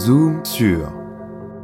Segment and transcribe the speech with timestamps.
[0.00, 0.90] Zoom sur.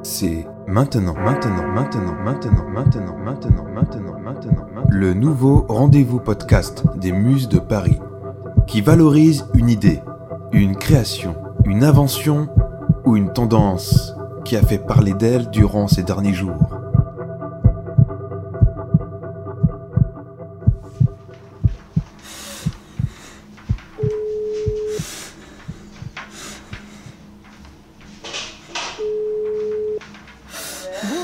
[0.02, 4.84] C'est maintenant, maintenant, maintenant, maintenant, maintenant, maintenant, maintenant, maintenant, maintenant.
[4.90, 7.98] Le nouveau rendez-vous podcast des Muses de Paris
[8.66, 10.02] qui valorise une idée,
[10.52, 12.48] une création, une invention
[13.06, 14.14] ou une tendance
[14.44, 16.65] qui a fait parler d'elle durant ces derniers jours.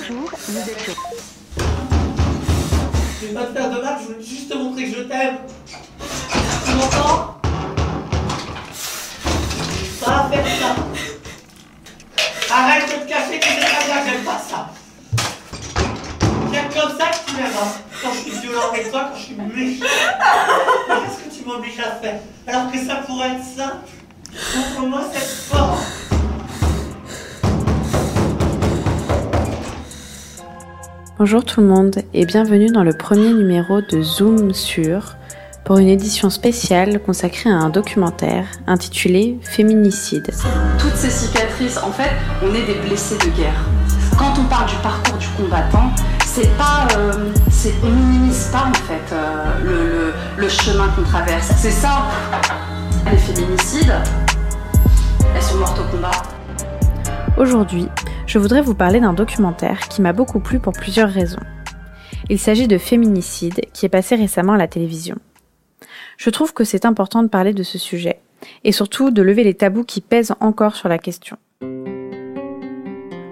[0.04, 0.12] Je
[3.26, 5.36] vais pas te faire de mal, je veux juste te montrer que je t'aime.
[6.64, 7.36] Tu m'entends?
[10.04, 10.74] Pas faire ça.
[12.54, 14.60] Arrête de te cacher, tu sais très bien que j'aime pas ça.
[16.52, 17.56] J'aime comme ça que tu m'aimes.
[17.62, 17.70] hein.
[18.02, 19.86] Quand je suis violent avec toi, quand je suis méchant.
[20.88, 22.18] Qu'est-ce que tu m'obliges à faire?
[22.48, 23.88] Alors que ça pourrait être simple.
[24.56, 25.91] Montre-moi cette force.
[31.24, 35.14] Bonjour tout le monde et bienvenue dans le premier numéro de Zoom sur
[35.62, 40.32] pour une édition spéciale consacrée à un documentaire intitulé Féminicide.
[40.80, 42.10] toutes ces cicatrices, en fait,
[42.42, 43.54] on est des blessés de guerre.
[44.18, 45.92] Quand on parle du parcours du combattant,
[46.26, 47.12] c'est pas, euh,
[47.84, 51.52] on minimise pas en fait euh, le, le- le chemin qu'on traverse.
[51.56, 52.02] C'est ça.
[53.08, 53.94] Les féminicides,
[55.36, 56.10] elles sont mortes au combat.
[57.36, 57.88] Aujourd'hui,
[58.26, 61.40] je voudrais vous parler d'un documentaire qui m'a beaucoup plu pour plusieurs raisons.
[62.30, 65.16] Il s'agit de Féminicide qui est passé récemment à la télévision.
[66.16, 68.20] Je trouve que c'est important de parler de ce sujet
[68.64, 71.36] et surtout de lever les tabous qui pèsent encore sur la question.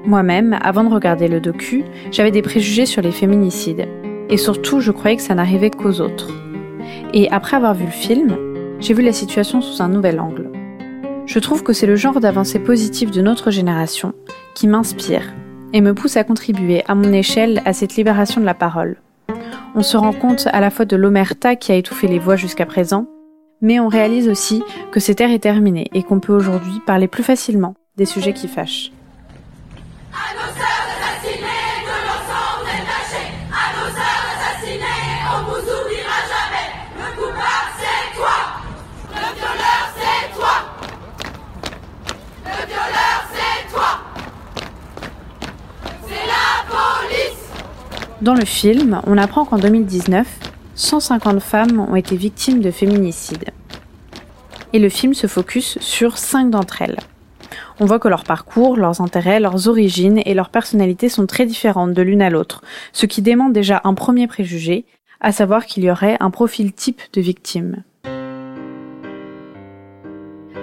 [0.04, 3.86] Moi-même, avant de regarder le docu, j'avais des préjugés sur les féminicides
[4.28, 6.30] et surtout je croyais que ça n'arrivait qu'aux autres.
[7.12, 8.36] Et après avoir vu le film,
[8.80, 10.50] j'ai vu la situation sous un nouvel angle.
[11.26, 14.14] Je trouve que c'est le genre d'avancée positive de notre génération
[14.54, 15.32] qui m'inspire
[15.72, 18.96] et me pousse à contribuer à mon échelle à cette libération de la parole.
[19.74, 22.66] On se rend compte à la fois de l'omerta qui a étouffé les voix jusqu'à
[22.66, 23.06] présent,
[23.60, 27.22] mais on réalise aussi que cette ère est terminée et qu'on peut aujourd'hui parler plus
[27.22, 28.90] facilement des sujets qui fâchent.
[48.22, 50.26] Dans le film, on apprend qu'en 2019,
[50.74, 53.46] 150 femmes ont été victimes de féminicide.
[54.74, 56.98] Et le film se focus sur cinq d'entre elles.
[57.80, 61.94] On voit que leur parcours, leurs intérêts, leurs origines et leurs personnalités sont très différentes
[61.94, 64.84] de l'une à l'autre, ce qui dément déjà un premier préjugé,
[65.22, 67.84] à savoir qu'il y aurait un profil type de victime.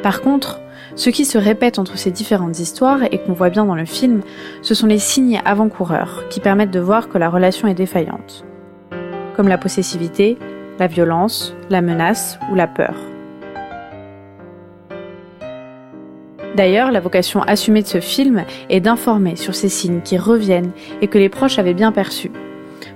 [0.03, 0.59] Par contre,
[0.95, 4.21] ce qui se répète entre ces différentes histoires et qu'on voit bien dans le film,
[4.61, 8.45] ce sont les signes avant-coureurs qui permettent de voir que la relation est défaillante,
[9.35, 10.37] comme la possessivité,
[10.79, 12.95] la violence, la menace ou la peur.
[16.55, 20.71] D'ailleurs, la vocation assumée de ce film est d'informer sur ces signes qui reviennent
[21.01, 22.31] et que les proches avaient bien perçus,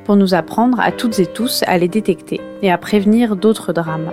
[0.04, 4.12] pour nous apprendre à toutes et tous à les détecter et à prévenir d'autres drames.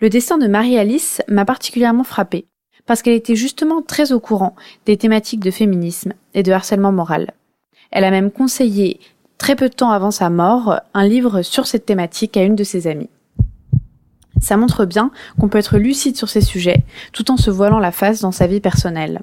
[0.00, 2.46] Le destin de Marie-Alice m'a particulièrement frappée,
[2.86, 4.54] parce qu'elle était justement très au courant
[4.86, 7.32] des thématiques de féminisme et de harcèlement moral.
[7.90, 9.00] Elle a même conseillé,
[9.38, 12.62] très peu de temps avant sa mort, un livre sur cette thématique à une de
[12.62, 13.10] ses amies.
[14.40, 15.10] Ça montre bien
[15.40, 18.46] qu'on peut être lucide sur ces sujets, tout en se voilant la face dans sa
[18.46, 19.22] vie personnelle.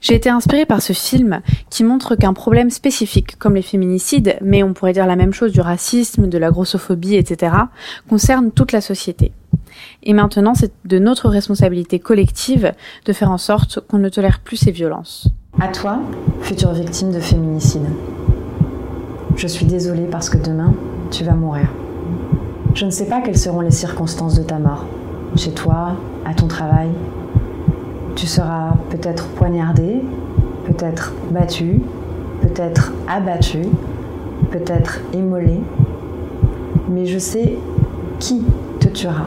[0.00, 4.62] J'ai été inspirée par ce film qui montre qu'un problème spécifique comme les féminicides, mais
[4.62, 7.54] on pourrait dire la même chose du racisme, de la grossophobie, etc.,
[8.08, 9.32] concerne toute la société.
[10.02, 12.72] Et maintenant, c'est de notre responsabilité collective
[13.04, 15.28] de faire en sorte qu'on ne tolère plus ces violences.
[15.60, 16.00] À toi,
[16.42, 17.86] future victime de féminicide.
[19.36, 20.74] Je suis désolée parce que demain,
[21.10, 21.68] tu vas mourir.
[22.74, 24.86] Je ne sais pas quelles seront les circonstances de ta mort.
[25.36, 26.88] Chez toi, à ton travail.
[28.16, 30.02] Tu seras peut-être poignardé,
[30.66, 31.80] peut-être battu,
[32.42, 33.62] peut-être abattu,
[34.50, 35.60] peut-être immolé.
[36.88, 37.56] Mais je sais
[38.18, 38.42] qui
[38.78, 39.26] te tuera.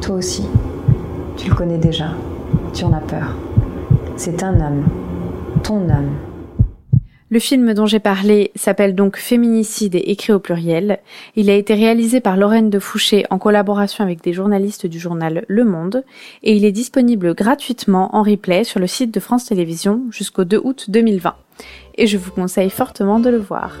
[0.00, 0.46] Toi aussi,
[1.36, 2.10] tu le connais déjà.
[2.72, 3.36] Tu en as peur.
[4.16, 4.84] C'est un homme,
[5.62, 6.33] ton homme.
[7.34, 11.00] Le film dont j'ai parlé s'appelle donc Féminicide et écrit au pluriel.
[11.34, 15.44] Il a été réalisé par Lorraine de Fouché en collaboration avec des journalistes du journal
[15.48, 16.04] Le Monde
[16.44, 20.60] et il est disponible gratuitement en replay sur le site de France Télévisions jusqu'au 2
[20.62, 21.34] août 2020.
[21.96, 23.80] Et je vous conseille fortement de le voir.